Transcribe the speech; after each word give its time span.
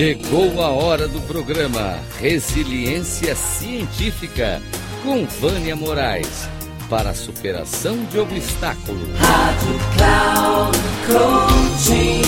Chegou 0.00 0.62
a 0.62 0.70
hora 0.70 1.06
do 1.06 1.20
programa 1.26 1.98
Resiliência 2.18 3.36
Científica 3.36 4.58
com 5.02 5.26
Vânia 5.26 5.76
Moraes 5.76 6.48
para 6.88 7.10
a 7.10 7.14
superação 7.14 8.02
de 8.06 8.18
obstáculos. 8.18 9.10
Rádio 9.18 9.78
Cloud 9.98 10.78
Coaching. 11.06 12.22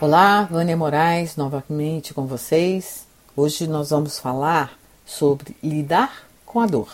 Olá, 0.00 0.44
Vânia 0.44 0.76
Moraes, 0.76 1.34
novamente 1.34 2.14
com 2.14 2.26
vocês. 2.26 3.08
Hoje 3.36 3.66
nós 3.66 3.90
vamos 3.90 4.20
falar 4.20 4.78
sobre 5.04 5.56
lidar 5.60 6.28
com 6.44 6.60
a 6.60 6.66
dor. 6.66 6.92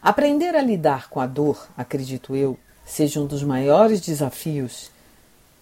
Aprender 0.00 0.56
a 0.56 0.62
lidar 0.62 1.10
com 1.10 1.20
a 1.20 1.26
dor, 1.26 1.68
acredito 1.76 2.34
eu, 2.34 2.58
seja 2.86 3.20
um 3.20 3.26
dos 3.26 3.42
maiores 3.42 4.00
desafios 4.00 4.90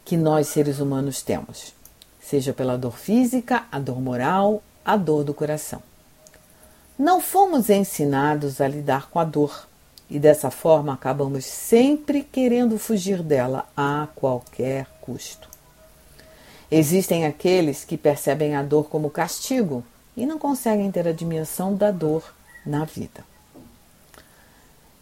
que 0.05 0.17
nós 0.17 0.49
seres 0.49 0.81
humanos 0.81 1.23
temos, 1.23 1.75
seja 2.21 2.53
pela 2.53 2.77
dor 2.77 2.97
física, 2.97 3.65
a 3.71 3.79
dor 3.79 4.01
moral, 4.01 4.63
a 4.85 4.97
dor 4.97 5.25
do 5.25 5.35
coração. 5.35 5.83
Não 6.99 7.21
fomos 7.21 7.71
ensinados 7.71 8.61
a 8.61 8.69
lidar 8.69 9.09
com 9.11 9.19
a 9.19 9.25
dor 9.25 9.67
e 10.11 10.19
dessa 10.19 10.51
forma 10.51 10.93
acabamos 10.93 11.45
sempre 11.45 12.23
querendo 12.23 12.79
fugir 12.79 13.23
dela 13.23 13.67
a 13.77 14.09
qualquer 14.15 14.87
custo. 15.01 15.49
Existem 16.71 17.25
aqueles 17.25 17.85
que 17.85 17.97
percebem 17.97 18.55
a 18.55 18.63
dor 18.63 18.89
como 18.89 19.11
castigo 19.11 19.85
e 20.17 20.27
não 20.27 20.39
conseguem 20.39 20.91
ter 20.91 21.07
a 21.07 21.13
dimensão 21.13 21.75
da 21.75 21.91
dor 21.91 22.35
na 22.67 22.85
vida. 22.85 23.25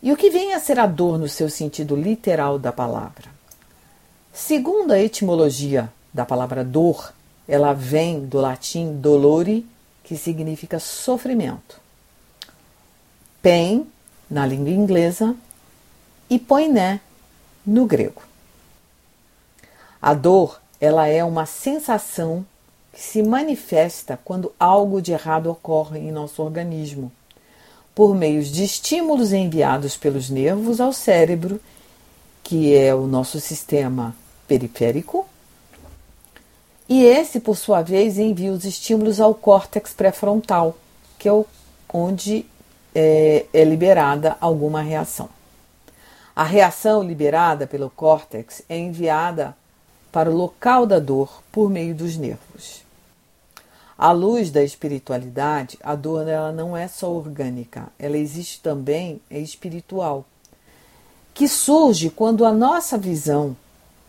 E 0.02 0.12
o 0.12 0.16
que 0.16 0.30
vem 0.30 0.54
a 0.54 0.60
ser 0.60 0.78
a 0.78 0.86
dor 0.86 1.18
no 1.18 1.28
seu 1.28 1.50
sentido 1.50 1.96
literal 1.96 2.58
da 2.58 2.72
palavra? 2.72 3.37
Segundo 4.48 4.92
a 4.92 4.98
etimologia 4.98 5.92
da 6.10 6.24
palavra 6.24 6.64
dor, 6.64 7.12
ela 7.46 7.74
vem 7.74 8.24
do 8.24 8.40
latim 8.40 8.94
dolore, 8.94 9.66
que 10.02 10.16
significa 10.16 10.78
sofrimento. 10.78 11.78
Pen, 13.42 13.86
na 14.30 14.46
língua 14.46 14.70
inglesa, 14.70 15.36
e 16.30 16.38
poiné, 16.38 16.98
no 17.66 17.84
grego. 17.84 18.22
A 20.00 20.14
dor, 20.14 20.58
ela 20.80 21.06
é 21.06 21.22
uma 21.22 21.44
sensação 21.44 22.42
que 22.90 23.02
se 23.02 23.22
manifesta 23.22 24.18
quando 24.24 24.50
algo 24.58 25.02
de 25.02 25.12
errado 25.12 25.50
ocorre 25.50 25.98
em 25.98 26.10
nosso 26.10 26.42
organismo, 26.42 27.12
por 27.94 28.14
meio 28.14 28.42
de 28.42 28.64
estímulos 28.64 29.30
enviados 29.34 29.94
pelos 29.94 30.30
nervos 30.30 30.80
ao 30.80 30.94
cérebro, 30.94 31.60
que 32.42 32.74
é 32.74 32.94
o 32.94 33.06
nosso 33.06 33.38
sistema 33.40 34.16
periférico, 34.48 35.26
e 36.88 37.04
esse, 37.04 37.38
por 37.38 37.56
sua 37.56 37.82
vez, 37.82 38.16
envia 38.16 38.50
os 38.50 38.64
estímulos 38.64 39.20
ao 39.20 39.34
córtex 39.34 39.92
pré-frontal, 39.92 40.74
que 41.18 41.28
é 41.28 41.44
onde 41.92 42.46
é, 42.94 43.44
é 43.52 43.64
liberada 43.64 44.38
alguma 44.40 44.80
reação. 44.80 45.28
A 46.34 46.44
reação 46.44 47.02
liberada 47.02 47.66
pelo 47.66 47.90
córtex 47.90 48.62
é 48.68 48.78
enviada 48.78 49.54
para 50.10 50.30
o 50.30 50.34
local 50.34 50.86
da 50.86 50.98
dor 50.98 51.42
por 51.52 51.68
meio 51.68 51.94
dos 51.94 52.16
nervos. 52.16 52.82
À 53.98 54.12
luz 54.12 54.50
da 54.50 54.62
espiritualidade, 54.62 55.76
a 55.82 55.94
dor 55.94 56.26
ela 56.26 56.52
não 56.52 56.76
é 56.76 56.86
só 56.88 57.12
orgânica, 57.12 57.88
ela 57.98 58.16
existe 58.16 58.60
também 58.62 59.20
é 59.28 59.40
espiritual, 59.40 60.24
que 61.34 61.48
surge 61.48 62.08
quando 62.08 62.46
a 62.46 62.52
nossa 62.52 62.96
visão 62.96 63.56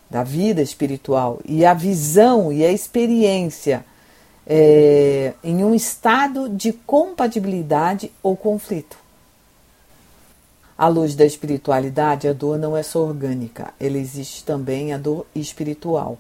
da 0.09 0.23
vida 0.23 0.61
espiritual 0.61 1.39
e 1.45 1.65
a 1.65 1.73
visão 1.73 2.51
e 2.51 2.65
a 2.65 2.71
experiência 2.71 3.85
é, 4.45 5.33
em 5.43 5.63
um 5.63 5.75
estado 5.75 6.49
de 6.49 6.73
compatibilidade 6.73 8.11
ou 8.23 8.35
conflito. 8.35 8.97
À 10.75 10.87
luz 10.87 11.13
da 11.13 11.25
espiritualidade, 11.25 12.27
a 12.27 12.33
dor 12.33 12.57
não 12.57 12.75
é 12.75 12.81
só 12.81 13.01
orgânica, 13.01 13.73
ela 13.79 13.97
existe 13.97 14.43
também 14.43 14.93
a 14.93 14.97
dor 14.97 15.25
espiritual, 15.35 16.17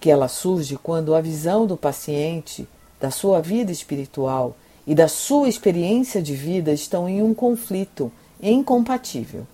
que 0.00 0.10
ela 0.10 0.28
surge 0.28 0.76
quando 0.76 1.14
a 1.14 1.20
visão 1.20 1.66
do 1.66 1.76
paciente 1.76 2.68
da 3.00 3.10
sua 3.10 3.40
vida 3.40 3.70
espiritual 3.70 4.56
e 4.86 4.94
da 4.94 5.06
sua 5.06 5.48
experiência 5.48 6.20
de 6.20 6.34
vida 6.34 6.72
estão 6.72 7.08
em 7.08 7.22
um 7.22 7.32
conflito 7.32 8.12
incompatível. 8.42 9.46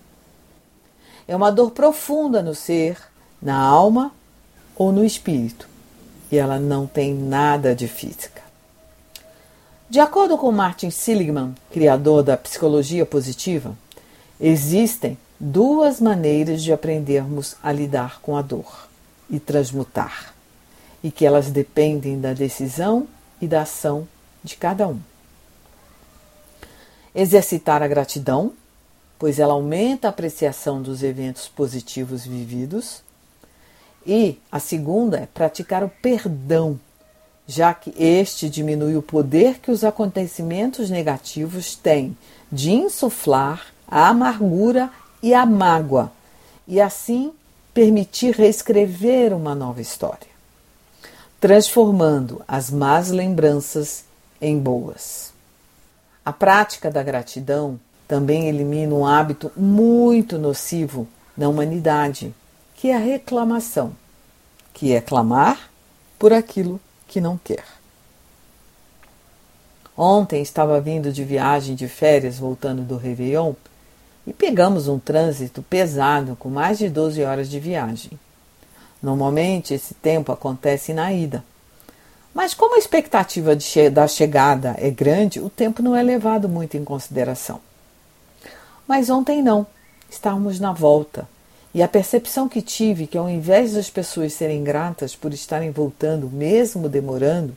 É 1.28 1.36
uma 1.36 1.50
dor 1.50 1.70
profunda 1.70 2.42
no 2.42 2.54
ser 2.54 2.98
na 3.40 3.56
alma 3.56 4.12
ou 4.76 4.90
no 4.90 5.04
espírito, 5.04 5.68
e 6.30 6.36
ela 6.36 6.58
não 6.58 6.86
tem 6.86 7.14
nada 7.14 7.74
de 7.74 7.86
física. 7.86 8.42
De 9.88 10.00
acordo 10.00 10.36
com 10.36 10.50
Martin 10.50 10.90
Seligman, 10.90 11.54
criador 11.70 12.22
da 12.22 12.36
psicologia 12.36 13.06
positiva, 13.06 13.76
existem 14.40 15.16
duas 15.38 16.00
maneiras 16.00 16.62
de 16.62 16.72
aprendermos 16.72 17.54
a 17.62 17.70
lidar 17.70 18.20
com 18.20 18.36
a 18.36 18.42
dor 18.42 18.88
e 19.30 19.38
transmutar, 19.38 20.34
e 21.02 21.10
que 21.10 21.24
elas 21.24 21.50
dependem 21.50 22.20
da 22.20 22.32
decisão 22.32 23.06
e 23.40 23.46
da 23.46 23.62
ação 23.62 24.08
de 24.42 24.56
cada 24.56 24.88
um. 24.88 24.98
Exercitar 27.14 27.82
a 27.82 27.86
gratidão, 27.86 28.52
pois 29.18 29.38
ela 29.38 29.52
aumenta 29.52 30.08
a 30.08 30.10
apreciação 30.10 30.82
dos 30.82 31.02
eventos 31.02 31.46
positivos 31.46 32.26
vividos 32.26 33.03
e 34.06 34.38
a 34.50 34.58
segunda 34.58 35.18
é 35.18 35.26
praticar 35.26 35.82
o 35.82 35.88
perdão, 35.88 36.78
já 37.46 37.72
que 37.72 37.94
este 37.98 38.48
diminui 38.48 38.96
o 38.96 39.02
poder 39.02 39.58
que 39.58 39.70
os 39.70 39.84
acontecimentos 39.84 40.90
negativos 40.90 41.74
têm 41.74 42.16
de 42.50 42.72
insuflar 42.72 43.66
a 43.86 44.08
amargura 44.08 44.90
e 45.22 45.34
a 45.34 45.44
mágoa, 45.44 46.12
e 46.66 46.80
assim 46.80 47.32
permitir 47.72 48.34
reescrever 48.34 49.34
uma 49.34 49.54
nova 49.54 49.80
história, 49.80 50.28
transformando 51.40 52.42
as 52.46 52.70
más 52.70 53.10
lembranças 53.10 54.04
em 54.40 54.58
boas. 54.58 55.32
A 56.24 56.32
prática 56.32 56.90
da 56.90 57.02
gratidão 57.02 57.78
também 58.06 58.48
elimina 58.48 58.94
um 58.94 59.06
hábito 59.06 59.50
muito 59.56 60.38
nocivo 60.38 61.06
na 61.36 61.48
humanidade, 61.48 62.34
que 62.84 62.90
é 62.90 62.96
a 62.96 62.98
reclamação, 62.98 63.96
que 64.74 64.92
é 64.92 65.00
clamar 65.00 65.70
por 66.18 66.34
aquilo 66.34 66.78
que 67.08 67.18
não 67.18 67.40
quer. 67.42 67.64
Ontem 69.96 70.42
estava 70.42 70.78
vindo 70.82 71.10
de 71.10 71.24
viagem 71.24 71.74
de 71.74 71.88
férias 71.88 72.38
voltando 72.38 72.82
do 72.82 72.98
Réveillon 72.98 73.54
e 74.26 74.34
pegamos 74.34 74.86
um 74.86 74.98
trânsito 74.98 75.62
pesado 75.62 76.36
com 76.36 76.50
mais 76.50 76.76
de 76.76 76.90
12 76.90 77.24
horas 77.24 77.48
de 77.48 77.58
viagem. 77.58 78.20
Normalmente 79.02 79.72
esse 79.72 79.94
tempo 79.94 80.30
acontece 80.30 80.92
na 80.92 81.10
ida. 81.10 81.42
Mas 82.34 82.52
como 82.52 82.74
a 82.74 82.78
expectativa 82.78 83.58
che 83.58 83.88
da 83.88 84.06
chegada 84.06 84.74
é 84.76 84.90
grande, 84.90 85.40
o 85.40 85.48
tempo 85.48 85.82
não 85.82 85.96
é 85.96 86.02
levado 86.02 86.50
muito 86.50 86.76
em 86.76 86.84
consideração. 86.84 87.62
Mas 88.86 89.08
ontem 89.08 89.42
não, 89.42 89.66
estávamos 90.10 90.60
na 90.60 90.74
volta 90.74 91.26
e 91.74 91.82
a 91.82 91.88
percepção 91.88 92.48
que 92.48 92.62
tive 92.62 93.08
que, 93.08 93.18
ao 93.18 93.28
invés 93.28 93.72
das 93.72 93.90
pessoas 93.90 94.32
serem 94.32 94.62
gratas 94.62 95.16
por 95.16 95.34
estarem 95.34 95.72
voltando, 95.72 96.30
mesmo 96.30 96.88
demorando, 96.88 97.56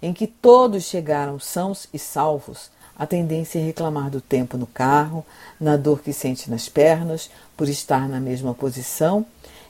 em 0.00 0.14
que 0.14 0.26
todos 0.26 0.84
chegaram 0.84 1.38
sãos 1.38 1.86
e 1.92 1.98
salvos, 1.98 2.70
a 2.98 3.06
tendência 3.06 3.58
é 3.58 3.62
reclamar 3.62 4.08
do 4.08 4.22
tempo 4.22 4.56
no 4.56 4.66
carro, 4.66 5.24
na 5.60 5.76
dor 5.76 6.00
que 6.00 6.14
sente 6.14 6.50
nas 6.50 6.66
pernas, 6.68 7.30
por 7.56 7.68
estar 7.68 8.08
na 8.08 8.18
mesma 8.18 8.54
posição, 8.54 9.26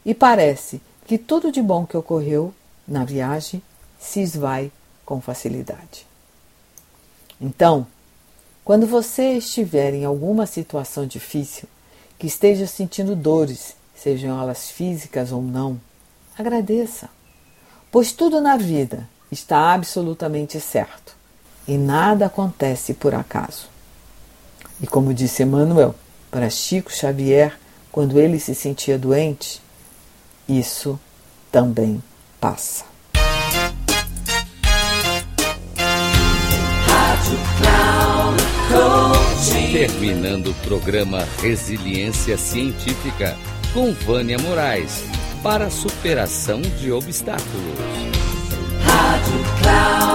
e 0.06 0.14
parece 0.14 0.80
que 1.04 1.18
tudo 1.18 1.50
de 1.50 1.60
bom 1.60 1.84
que 1.84 1.96
ocorreu 1.96 2.54
na 2.86 3.04
viagem 3.04 3.60
se 3.98 4.20
esvai 4.20 4.70
com 5.04 5.20
facilidade. 5.20 6.06
Então, 7.40 7.86
quando 8.64 8.86
você 8.86 9.32
estiver 9.32 9.92
em 9.92 10.04
alguma 10.04 10.46
situação 10.46 11.04
difícil, 11.04 11.68
que 12.18 12.26
esteja 12.26 12.66
sentindo 12.66 13.16
dores 13.16 13.76
sejam 14.02 14.40
elas 14.40 14.70
físicas 14.70 15.32
ou 15.32 15.42
não, 15.42 15.80
agradeça, 16.38 17.08
pois 17.90 18.12
tudo 18.12 18.40
na 18.40 18.56
vida 18.56 19.08
está 19.30 19.74
absolutamente 19.74 20.60
certo 20.60 21.16
e 21.66 21.76
nada 21.76 22.26
acontece 22.26 22.94
por 22.94 23.14
acaso. 23.14 23.68
E 24.80 24.86
como 24.86 25.12
disse 25.12 25.42
Emmanuel 25.42 25.94
para 26.30 26.48
Chico 26.48 26.92
Xavier 26.92 27.58
quando 27.90 28.18
ele 28.18 28.38
se 28.38 28.54
sentia 28.54 28.98
doente, 28.98 29.60
isso 30.48 30.98
também 31.50 32.02
passa. 32.40 32.84
Terminando 39.72 40.50
o 40.50 40.54
programa 40.54 41.26
Resiliência 41.42 42.38
Científica 42.38 43.36
com 43.72 43.92
Vânia 43.92 44.38
Moraes 44.38 45.04
para 45.42 45.66
a 45.66 45.70
superação 45.70 46.60
de 46.60 46.90
obstáculos. 46.90 47.78
Rádio 48.82 49.44
Cloud. 49.60 50.08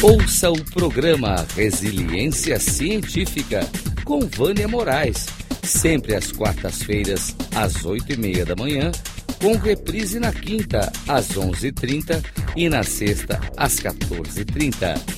Ouça 0.00 0.50
o 0.50 0.64
programa 0.66 1.44
Resiliência 1.56 2.58
Científica 2.60 3.68
com 4.04 4.20
Vânia 4.20 4.68
Moraes, 4.68 5.26
sempre 5.62 6.14
às 6.14 6.30
quartas-feiras, 6.30 7.34
às 7.54 7.84
oito 7.84 8.12
e 8.12 8.16
meia 8.16 8.44
da 8.44 8.54
manhã 8.54 8.92
com 9.40 9.56
reprise 9.56 10.18
na 10.18 10.32
quinta, 10.32 10.92
às 11.06 11.28
11h30 11.28 12.24
e 12.56 12.68
na 12.68 12.82
sexta, 12.82 13.40
às 13.56 13.76
14h30. 13.76 15.17